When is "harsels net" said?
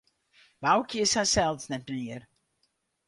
1.17-1.85